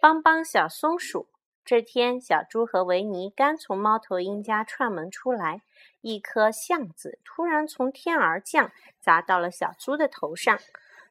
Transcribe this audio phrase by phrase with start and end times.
[0.00, 1.28] 帮帮小松鼠。
[1.64, 5.62] 这天，小猪和维尼刚从猫头鹰家串门出来，
[6.00, 8.70] 一颗橡子突然从天而降，
[9.00, 10.56] 砸到了小猪的头上。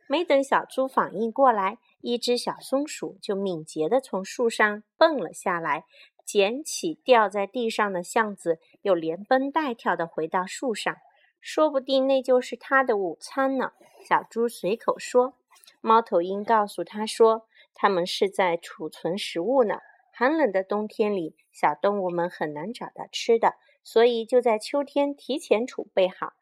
[0.07, 5.83] 没等小猪反应过来，一只小松鼠就敏捷地从树上蹦了下来，
[6.23, 10.95] 捡起掉在地上的橡子，又连蹦带跳地回到树上。
[11.41, 13.73] 说不定那就是它的午餐呢。
[14.07, 15.33] 小猪随口说。
[15.81, 17.45] 猫头鹰告诉他说
[17.75, 19.75] ：“他们是在储存食物呢。”
[20.17, 26.33] 寒冷的冬天里，小动物们很难找到吃的，所以就在秋天提前储备好。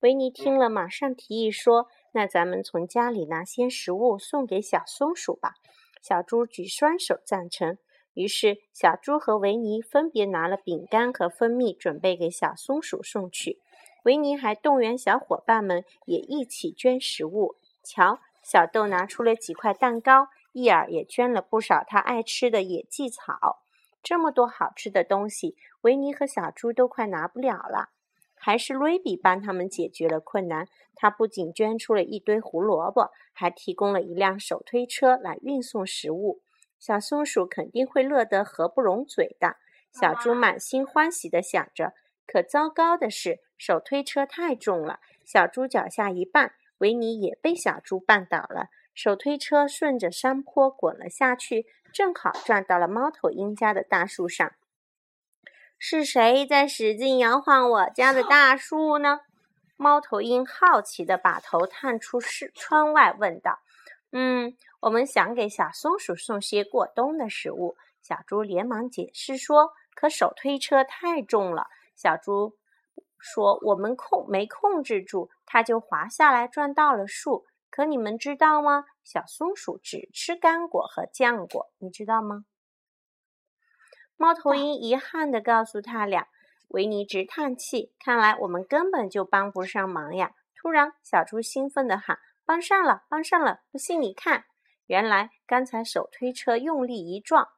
[0.00, 5.54] 维尼听了，马上提议说：“那咱们从家里拿些食物送给小松鼠吧。”
[6.02, 7.78] 小猪举双手赞成。
[8.14, 13.60] 于是，小猪和维尼分别拿了饼干和蜂蜜，准备给小松鼠送去。
[14.02, 17.54] 维尼还动员小伙伴们也一起捐食物。
[17.84, 20.26] 瞧，小豆拿出了几块蛋糕。
[20.52, 23.62] 伊尔也捐了不少他爱吃的野蓟草。
[24.02, 27.90] 这么多好吃的东西，维尼和小猪都快拿不了了。
[28.34, 30.66] 还是瑞比帮他们解决了困难。
[30.94, 36.40] 他不仅捐出了一堆胡萝卜，还提供了一辆手推车来运送食物。
[36.78, 39.56] 小松鼠肯定会乐得合不拢嘴的。
[39.92, 41.92] 小猪满心欢喜地想着。
[42.26, 48.68] 可糟糕的是，手推车太重了，小猪脚下一绊，维尼也被小猪绊倒了。
[49.02, 54.52] 手推车顺着山坡滚了下去，正好撞到了猫头鹰家的大树上。
[55.78, 59.20] 是谁在使劲摇晃我家的大树呢？
[59.78, 63.60] 猫头鹰好奇地把头探出是窗外，问道
[64.12, 72.58] ：“嗯，我们想给小松鼠送些过冬的食物。”小猪连忙解释说：“可手推车太重了。”小猪
[73.18, 77.46] 说：“我们控没控制住，它就滑下来，撞到了树。”
[77.80, 78.84] 可你们知道吗？
[79.02, 82.44] 小松鼠只吃干果和浆果，你知道吗？
[84.18, 86.28] 猫头鹰遗憾地告诉他俩。
[86.68, 90.34] 维尼直叹气，看来我们根本就帮不上忙呀！
[90.54, 93.62] 突然，小猪兴奋地喊：“帮上了，帮上了！
[93.72, 94.44] 不信你看。”
[94.84, 97.48] 原来刚才手推车用力一撞，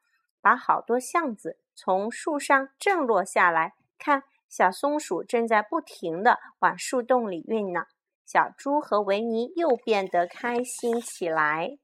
[0.41, 3.75] 把好多橡子从树上震落下来。
[3.99, 7.87] 看，小松鼠正在不停地往树洞里运呢。
[8.32, 11.76] 小猪和维尼又变得开心起来。